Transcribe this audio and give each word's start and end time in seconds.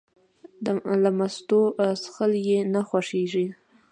له 1.03 1.09
مستو 1.17 1.61
څښل 2.01 2.31
یې 2.47 2.59
نه 2.73 2.81
خوښېږي. 2.87 3.47